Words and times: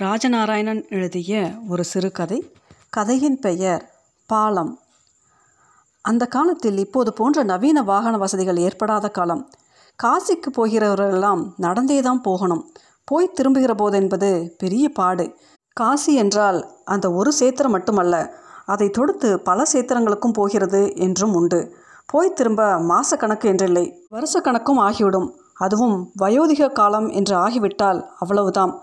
ராஜநாராயணன் 0.00 0.88
எழுதிய 0.88 1.50
ஒரு 1.68 1.84
சிறுகதை. 1.84 2.52
கதையின் 2.90 3.38
பெயர் 3.38 3.90
பாலம். 4.26 4.78
அந்த 6.02 6.26
காலத்தில் 6.26 6.78
இப்போது 6.78 7.12
போன்ற 7.12 7.42
நவீன 7.42 7.82
வாகன 7.82 8.16
வசதிகள் 8.16 8.56
ஏற்படாத 8.56 9.08
காலம். 9.08 9.50
காசிக்கு 10.02 10.50
போகிறவரெல்லாம் 10.56 11.48
நடந்தே 11.56 12.00
தான் 12.00 12.20
போகணும். 12.20 12.72
போய் 13.04 13.32
திரும்புகிற 13.32 13.74
போது 13.74 13.96
என்பது 13.96 14.54
பெரிய 14.58 14.88
பாடு. 14.88 15.36
காசி 15.72 16.14
என்றால் 16.14 16.70
அந்த 16.84 17.12
ஒரு 17.12 17.32
சேத்திரம் 17.32 17.70
மட்டுமல்ல 17.70 18.34
அதை 18.66 18.90
தொடுத்து 18.90 19.40
பல 19.40 19.62
சேத்திரங்களுக்கும் 19.72 20.32
போகிறது 20.32 20.96
என்றும் 20.96 21.34
உண்டு. 21.34 21.76
போய் 22.06 22.32
திரும்ப 22.32 22.64
மாசக்கணக்கு 22.64 23.44
என்றில்லை 23.44 23.92
வருஷக்கணக்கும் 24.10 24.78
ஆகிவிடும். 24.78 25.34
அதுவும் 25.54 26.12
வயோதிக 26.22 26.72
காலம் 26.72 27.08
என்று 27.08 27.36
ஆகிவிட்டால் 27.36 28.10
அவ்வளவுதான். 28.18 28.82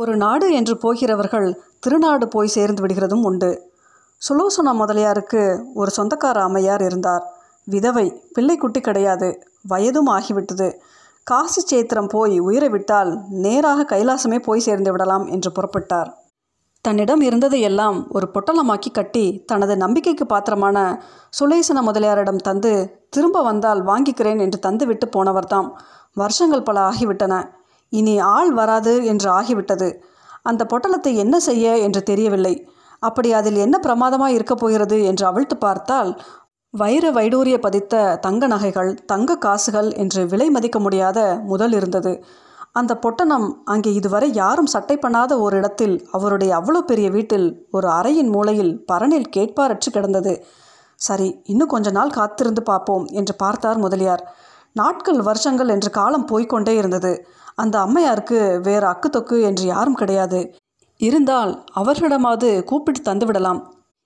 ஒரு 0.00 0.16
நாடு 0.16 0.52
என்று 0.52 0.76
போகிறவர்கள் 0.76 1.46
திருநாடு 1.80 2.28
போய் 2.28 2.54
சேர்ந்து 2.56 2.86
விடுகிறதும் 2.86 3.22
உண்டு. 3.22 3.50
சுலோசனா 4.22 4.72
முதலியாருக்கு 4.72 5.42
ஒரு 5.74 5.90
சொந்தக்கார 5.96 6.38
அம்மையார் 6.38 6.82
இருந்தார். 6.82 7.24
விதவை 7.64 8.22
பிள்ளைக்குட்டி 8.34 8.80
கிடையாது 8.80 9.28
வயதும் 9.68 10.08
ஆகிவிட்டது. 10.08 10.68
காசி 11.22 11.62
சேத்திரம் 11.62 12.08
போய் 12.08 12.38
உயிரை 12.38 12.68
விட்டால் 12.68 13.10
நேராக 13.28 13.86
கைலாசமே 13.96 14.38
போய் 14.38 14.60
சேர்ந்து 14.60 14.90
விடலாம் 14.90 15.26
என்று 15.26 15.52
புறப்பட்டார். 15.52 16.10
தன்னிடம் 16.80 17.20
இருந்ததை 17.20 17.60
எல்லாம் 17.60 17.98
ஒரு 18.10 18.28
பொட்டலமாக்கி 18.34 18.90
கட்டி 18.92 19.26
தனது 19.46 19.76
நம்பிக்கைக்கு 19.76 20.26
பாத்திரமான 20.26 20.78
சுலேசன 21.40 21.82
முதலியாரிடம் 21.82 22.44
தந்து 22.48 22.72
திரும்ப 23.10 23.42
வந்தால் 23.42 23.84
வாங்கிக்கிறேன் 23.84 24.38
என்று 24.38 24.60
தந்துவிட்டு 24.66 25.06
போனவர்தாம். 25.16 25.70
வருஷங்கள் 26.14 26.62
பல 26.62 26.80
ஆகிவிட்டன. 26.88 27.34
இனி 27.92 28.14
ஆள் 28.34 28.50
வராது 28.52 28.94
என்று 29.04 29.28
ஆகிவிட்டது. 29.30 29.88
அந்த 30.42 30.62
பொட்டலத்தை 30.72 31.12
என்ன 31.16 31.36
செய்ய 31.40 31.76
என்று 31.78 32.02
தெரியவில்லை. 32.02 32.54
அப்படி 33.02 33.30
அதில் 33.32 33.58
என்ன 33.64 33.76
பிரமாதமாக 33.78 34.36
இருக்கப் 34.36 34.60
போகிறது 34.62 34.96
என்று 35.02 35.24
அவிழ்த்து 35.26 35.56
பார்த்தால் 35.56 36.10
வைர 36.74 37.04
வைடூரிய 37.10 37.56
பதித்த 37.58 38.00
தங்க 38.20 38.46
நகைகள் 38.46 38.90
தங்க 39.06 39.36
காசுகள் 39.36 39.88
என்று 39.92 40.22
விலை 40.26 40.48
மதிக்க 40.50 40.78
முடியாத 40.78 41.18
முதல் 41.44 41.72
இருந்தது. 41.72 42.12
அந்த 42.72 42.92
பொட்டணம் 42.94 43.46
அங்கே 43.64 43.90
இதுவரை 43.94 44.28
யாரும் 44.34 44.72
சட்டை 44.72 44.96
பண்ணாத 44.96 45.32
ஒரு 45.40 45.56
இடத்தில் 45.56 45.94
அவருடைய 46.10 46.50
அவ்வளோ 46.58 46.80
பெரிய 46.80 47.08
வீட்டில் 47.10 47.46
ஒரு 47.70 47.88
அறையின் 47.88 48.30
மூலையில் 48.34 48.72
பரணில் 48.92 49.30
கேட்பாரற்று 49.36 49.90
கிடந்தது. 49.90 50.34
சரி 51.00 51.28
இன்னும் 51.44 51.72
கொஞ்ச 51.74 51.88
நாள் 51.90 52.16
காத்திருந்து 52.18 52.62
பார்ப்போம் 52.62 53.06
என்று 53.12 53.34
பார்த்தார் 53.36 53.78
முதலியார். 53.78 54.24
நாட்கள் 54.72 55.22
வருஷங்கள் 55.22 55.68
என்று 55.68 55.90
காலம் 55.90 56.26
போய்க்கொண்டே 56.26 56.68
இருந்தது. 56.68 57.26
அந்த 57.54 57.78
அம்மையாருக்கு 57.78 58.60
வேறு 58.60 58.86
அக்கு 58.86 59.08
தொக்கு 59.12 59.42
என்று 59.42 59.64
யாரும் 59.64 59.94
கிடையாது. 59.94 60.54
இருந்தால் 60.96 61.64
அவர்களிடமாவது 61.76 62.64
கூப்பிட்டு 62.64 63.12
தந்துவிடலாம். 63.12 63.62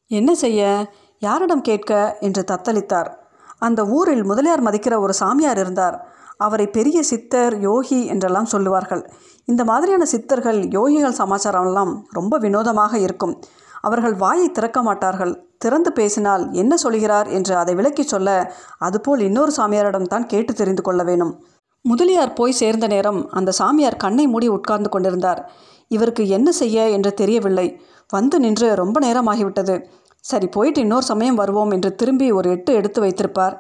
என்ன 0.06 0.34
செய்ய? 0.34 0.92
யாரிடம் 1.18 1.60
கேட்க? 1.60 2.16
என்று 2.20 2.44
தத்தளித்தார். 2.50 3.10
அந்த 3.58 3.86
ஊரில் 3.86 4.24
முதலியார் 4.24 4.62
மதிக்கிற 4.62 4.98
ஒரு 4.98 5.14
சாமியார் 5.14 5.58
இருந்தார். 5.58 6.06
அவரை 6.36 6.66
பெரிய 6.66 7.02
சித்தர் 7.02 7.60
யோகி 7.60 8.06
என்றெல்லாம் 8.06 8.44
சொல்லுவார்கள். 8.44 9.10
இந்த 9.44 9.64
மாதிரியான 9.64 10.04
சித்தர்கள் 10.04 10.60
யோகிகள் 10.60 11.18
சமாச்சாரம்லாம் 11.18 12.00
ரொம்ப 12.10 12.38
வினோதமாக 12.38 12.98
இருக்கும். 12.98 13.42
அவர்கள் 13.84 14.14
வாயை 14.14 14.50
திறக்க 14.50 14.82
மாட்டார்கள். 14.82 15.46
திறந்து 15.58 15.92
பேசினால் 15.92 16.52
என்ன 16.52 16.76
சொல்கிறார் 16.76 17.28
என்று 17.28 17.56
அதை 17.56 17.74
விளக்கி 17.74 18.02
சொல்ல 18.02 18.54
அதுபோல் 18.78 19.20
இன்னொரு 19.20 19.52
சாமியாரிடம் 19.56 20.02
தான் 20.02 20.26
கேட்டு 20.26 20.52
தெரிந்து 20.52 20.82
கொள்ள 20.82 21.02
வேணும் 21.02 21.44
முதலியார் 21.84 22.32
போய் 22.32 22.52
சேர்ந்த 22.52 22.86
நேரம் 22.86 23.30
அந்த 23.30 23.50
சாமியார் 23.50 23.96
கண்ணை 23.96 24.26
மூடி 24.26 24.48
உட்கார்ந்து 24.48 24.88
கொண்டிருந்தார். 24.88 25.50
இவருக்கு 25.88 26.28
என்ன 26.28 26.52
செய்ய 26.52 26.88
என்று 26.88 27.14
தெரியவில்லை. 27.14 27.80
வந்து 28.08 28.40
நின்று 28.40 28.74
ரொம்ப 28.74 29.00
நேரமாகிவிட்டது. 29.00 29.84
சரி 30.20 30.46
போயிட்டு 30.46 30.80
இன்னொரு 30.80 31.04
சமயம் 31.04 31.34
வருவோம் 31.34 31.70
என்று 31.70 31.94
திரும்பி 31.94 32.30
ஒரு 32.30 32.50
எட்டு 32.50 32.74
எடுத்து 32.74 33.00
வைத்திருப்பார். 33.00 33.56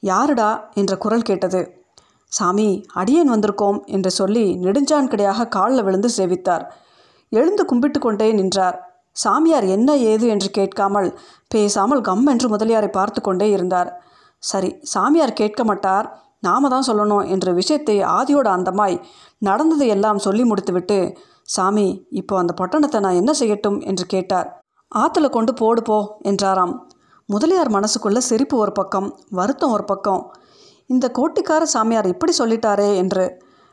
யாருடா? 0.00 0.68
என்ற 0.74 0.96
குரல் 0.96 1.22
கேட்டது. 1.22 1.80
சாமி 2.26 2.84
அடியேன் 2.94 3.30
வந்திருக்கோம் 3.30 3.84
என்று 3.84 4.10
சொல்லி 4.10 4.58
நெடுஞ்சான்கடையாக 4.62 5.48
காலில் 5.48 5.82
விழுந்து 5.82 6.08
சேவித்தார். 6.16 6.64
எழுந்து 7.28 7.64
கும்பிட்டு 7.64 7.98
கொண்டே 8.00 8.32
நின்றார். 8.32 8.78
சாமியார் 9.16 9.66
என்ன 9.66 9.90
ஏது 10.12 10.26
என்று 10.26 10.48
கேட்காமல் 10.50 11.08
பேசாமல் 11.50 12.00
கம் 12.00 12.26
என்று 12.26 12.46
முதலியாரை 12.48 12.90
பார்த்து 12.90 13.20
கொண்டே 13.20 13.48
இருந்தார். 13.50 13.90
சரி 14.42 14.70
சாமியார் 14.84 15.32
கேட்க 15.32 15.62
மாட்டார். 15.64 16.06
நாம 16.40 16.68
தான் 16.68 16.88
சொல்லணும் 16.88 17.26
என்ற 17.26 17.48
விஷயத்தை 17.52 17.96
ஆதியோட 18.16 18.48
அந்தமாய் 18.56 18.96
நடந்ததை 19.38 19.86
எல்லாம் 19.88 20.18
சொல்லி 20.18 20.44
முடித்துவிட்டு 20.44 20.98
சாமி 21.48 21.86
இப்போ 22.10 22.34
அந்த 22.38 22.52
பொட்டணத்தை 22.52 22.98
நான் 23.00 23.20
என்ன 23.20 23.32
செய்யட்டும் 23.40 23.78
என்று 23.80 24.04
கேட்டார். 24.06 24.48
ஆற்றுல 24.92 25.26
கொண்டு 25.28 25.52
போடு 25.54 25.82
போ 25.82 25.98
என்றாராம். 26.22 26.74
முதலியார் 27.28 27.70
மனசுக்குள்ள 27.70 28.18
சிரிப்பு 28.30 28.56
ஒரு 28.56 28.72
பக்கம் 28.72 29.08
வருத்தம் 29.30 29.74
ஒரு 29.76 29.84
பக்கம். 29.84 30.22
இந்த 30.90 31.06
கோட்டிக்கார 31.18 31.62
சாமியார் 31.74 32.06
இப்படி 32.06 32.32
சொல்லிட்டாரே 32.38 32.90
என்று 32.96 33.24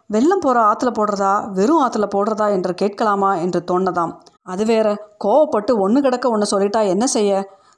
வெள்ளம் 0.09 0.43
போகிற 0.45 0.59
ஆற்றுல 0.69 0.91
போடுறதா 0.91 1.33
வெறும் 1.53 1.81
ஆற்றுல 1.83 2.05
போடுறதா 2.13 2.47
என்று 2.49 2.73
கேட்கலாமா 2.73 3.31
என்று 3.37 3.59
தோணதாம் 3.67 4.13
அது 4.51 4.63
வேற. 4.65 4.87
கோவப்பட்டு 5.23 5.71
ஒன்று 5.85 5.99
கிடக்க 6.01 6.25
ஒன்று 6.29 6.47
சொல்லிட்டா 6.53 6.81
என்ன 6.87 7.05
செய்ய? 7.07 7.31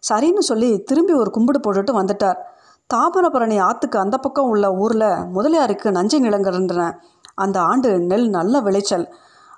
சரின்னு 0.09 0.43
சொல்லி 0.49 0.69
திரும்பி 0.89 1.13
ஒரு 1.13 1.29
கும்பிடு 1.29 1.59
போட்டுட்டு 1.59 1.93
வந்துட்டார். 1.99 2.39
தாமிரபரணி 2.89 3.57
ஆற்றுக்கு 3.61 3.97
அந்த 3.99 4.15
பக்கம் 4.17 4.49
உள்ள 4.49 4.67
ஊரில் 4.83 5.09
முதலியாருக்கு 5.35 5.89
நஞ்சை 5.91 6.19
நிலங்கள் 6.19 6.53
இருந்தன 6.53 6.85
அந்த 7.35 7.57
ஆண்டு 7.61 7.89
நெல் 8.11 8.29
நல்ல 8.29 8.55
விளைச்சல். 8.59 9.05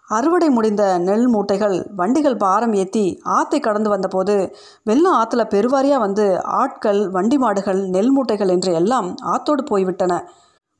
அறுவடை 0.07 0.47
முடிந்த 0.49 0.83
நெல் 1.07 1.27
மூட்டைகள் 1.33 1.75
வண்டிகள் 1.95 2.37
பாரம் 2.37 2.73
ஏற்றி 2.73 3.03
ஆற்றை 3.35 3.59
கடந்து 3.59 3.89
வந்தபோது 3.89 4.35
வெள்ளம் 4.83 5.15
ஆற்றுல 5.19 5.43
பெருவாரியாக 5.53 6.03
வந்து 6.05 6.25
ஆட்கள் 6.59 7.01
வண்டி 7.09 7.37
மாடுகள் 7.37 7.79
நெல் 7.95 8.11
மூட்டைகள் 8.15 8.51
என்று 8.55 8.71
எல்லாம் 8.73 9.07
ஆத்தோடு 9.33 9.63
போய்விட்டன. 9.63 10.13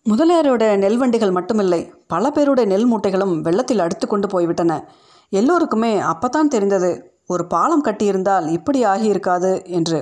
முதலியாரோட 0.06 0.64
நெல் 0.78 0.98
வண்டிகள் 0.98 1.36
மட்டுமில்லை 1.38 1.82
பல 2.08 2.32
பேருடைய 2.32 2.68
நெல் 2.74 2.88
மூட்டைகளும் 2.92 3.34
வெள்ளத்தில் 3.42 3.84
அடுத்து 3.86 4.08
கொண்டு 4.08 4.28
போய்விட்டன. 4.28 4.82
எல்லோருக்குமே 5.40 5.92
அப்பத்தான் 6.12 6.54
தெரிந்தது 6.56 6.92
ஒரு 7.28 7.44
பாலம் 7.48 7.84
கட்டியிருந்தால் 7.84 8.48
இப்படி 8.48 8.80
ஆகியிருக்காது 8.86 9.52
என்று. 9.78 10.00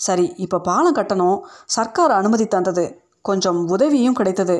சரி 0.00 0.26
இப்போ 0.36 0.58
பாலம் 0.60 0.96
கட்டணும் 0.96 1.38
சர்க்கார் 1.76 2.14
அனுமதி 2.20 2.46
தந்தது. 2.46 2.84
கொஞ்சம் 3.28 3.60
உதவியும் 3.68 4.18
கிடைத்தது. 4.18 4.56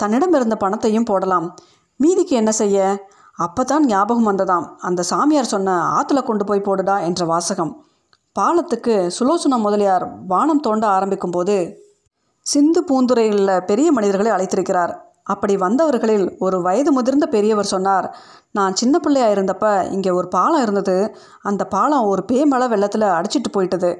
தன்னிடம் 0.00 0.34
இருந்த 0.34 0.56
பணத்தையும் 0.56 1.08
போடலாம். 1.10 1.46
மீதிக்கு 2.00 2.34
என்ன 2.40 2.52
செய்ய? 2.52 2.78
அப்போ 3.38 3.62
தான் 3.64 3.84
ஞாபகம் 3.86 4.28
வந்ததாம். 4.30 4.66
அந்த 4.78 5.02
சாமியார் 5.02 5.52
சொன்ன 5.52 5.76
ஆற்றுல 5.96 6.22
கொண்டு 6.22 6.44
போய் 6.44 6.66
போடுடா 6.66 6.96
என்ற 7.08 7.24
வாசகம். 7.24 7.72
பாலத்துக்கு 8.36 8.94
சுலோசனா 9.18 9.56
முதலியார் 9.66 10.06
வானம் 10.26 10.64
தோண்ட 10.66 10.84
ஆரம்பிக்கும் 10.86 11.36
போது 11.36 11.56
சிந்து 12.46 12.80
பூந்துறையில் 12.88 13.52
பெரிய 13.60 13.88
மனிதர்களை 13.92 14.30
அழைத்திருக்கிறார். 14.32 14.92
அப்படி 15.32 15.54
வந்தவர்களில் 15.64 16.26
ஒரு 16.44 16.56
வயது 16.66 16.90
முதிர்ந்த 16.96 17.26
பெரியவர் 17.34 17.72
சொன்னார் 17.74 18.06
நான் 18.58 18.76
சின்ன 18.80 18.94
பிள்ளையாக 19.04 19.34
இருந்தப்ப 19.36 19.66
இங்கே 19.94 20.10
ஒரு 20.18 20.28
பாலம் 20.36 20.62
இருந்தது. 20.66 20.96
அந்த 21.48 21.62
பாலம் 21.74 22.08
ஒரு 22.12 22.22
பேமழை 22.30 22.68
வெள்ளத்தில் 22.74 23.14
அடிச்சிட்டு 23.18 23.50
போயிட்டது. 23.56 23.90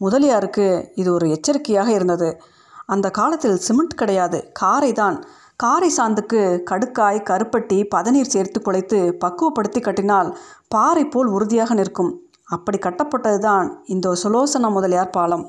முதலியாருக்கு 0.00 0.66
இது 1.00 1.10
ஒரு 1.16 1.26
எச்சரிக்கையாக 1.36 1.90
இருந்தது. 1.98 2.30
அந்த 2.94 3.06
காலத்தில் 3.18 3.62
சிமெண்ட் 3.66 4.00
கிடையாது 4.02 4.38
காரை 4.60 4.92
தான். 5.02 5.16
காரை 5.62 5.90
சாந்துக்கு 5.98 6.40
கடுக்காய் 6.70 7.18
கருப்பட்டி 7.30 7.78
பதநீர் 7.94 8.32
சேர்த்து 8.34 8.58
குழைத்து 8.66 8.98
பக்குவப்படுத்தி 9.24 9.80
கட்டினால் 9.86 10.28
பாறை 10.74 11.04
போல் 11.14 11.30
உறுதியாக 11.36 11.74
நிற்கும். 11.80 12.12
அப்படி 12.56 12.78
கட்டப்பட்டது 12.86 13.40
தான் 13.48 13.66
இந்த 13.94 14.12
சுலோசன 14.22 14.70
முதலியார் 14.76 15.14
பாலம். 15.16 15.44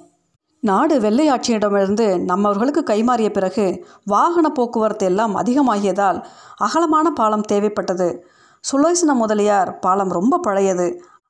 நாடு 0.59 0.99
வெள்ளையாட்சியிடமிருந்து 0.99 2.05
நம்மவர்களுக்கு 2.29 2.81
கைமாறிய 2.89 3.29
பிறகு 3.29 3.65
வாகன 4.05 4.49
போக்குவரத்து 4.49 5.05
எல்லாம் 5.05 5.35
அதிகமாகியதால் 5.35 6.19
அகலமான 6.57 7.09
பாலம் 7.09 7.45
தேவைப்பட்டது. 7.51 8.07
சுலோசன 8.63 9.13
முதலியார் 9.13 9.79
பாலம் 9.79 10.09
ரொம்ப 10.09 10.37
பழையது. 10.37 10.87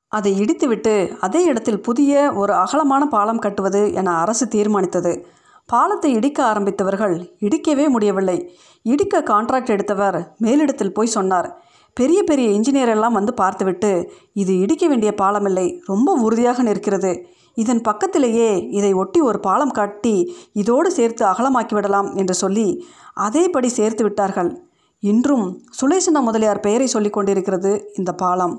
அதை 0.08 0.40
இடித்துவிட்டு 0.40 1.16
அதே 1.20 1.44
இடத்தில் 1.44 1.80
புதிய 1.80 2.32
ஒரு 2.32 2.52
அகலமான 2.52 3.06
பாலம் 3.06 3.38
கட்டுவது 3.38 3.92
என 3.92 4.10
அரசு 4.10 4.46
தீர்மானித்தது. 4.46 5.24
பாலத்தை 5.66 6.12
இடிக்க 6.12 6.38
ஆரம்பித்தவர்கள் 6.44 7.16
இடிக்கவே 7.40 7.88
முடியவில்லை. 7.88 8.38
இடிக்க 8.82 9.20
கான்ட்ராக்ட் 9.20 9.66
எடுத்தவர் 9.66 10.34
மேலிடத்தில் 10.42 10.94
போய் 10.94 11.14
சொன்னார். 11.16 11.48
பெரிய 11.94 12.22
பெரிய 12.22 12.48
இன்ஜினியர் 12.58 12.88
எல்லாம் 12.88 13.12
வந்து 13.12 13.34
பார்த்துவிட்டு 13.34 14.12
இது 14.32 14.58
இடிக்க 14.58 14.86
வேண்டிய 14.88 15.14
பாலமில்லை. 15.22 15.80
ரொம்ப 15.86 16.12
உறுதியாக 16.12 16.62
நிற்கிறது. 16.62 17.12
இதன் 17.62 17.82
பக்கத்திலேயே 17.88 18.50
இதை 18.70 18.90
ஒட்டி 19.02 19.20
ஒரு 19.28 19.38
பாலம் 19.46 19.76
கட்டி 19.78 20.16
இதோடு 20.62 20.90
சேர்த்து 20.98 21.22
அகலமாக்கி 21.26 21.74
விடலாம் 21.74 22.08
என்று 22.14 22.34
சொல்லி 22.42 22.66
அதேபடி 23.20 23.68
சேர்த்து 23.78 24.02
விட்டார்கள். 24.04 24.50
இன்றும் 25.02 25.46
சுலேசன 25.78 26.20
முதலியார் 26.20 26.64
பெயரை 26.66 26.86
சொல்லிக் 26.86 27.16
கொண்டிருக்கிறது 27.16 27.72
இந்த 27.98 28.10
பாலம். 28.22 28.56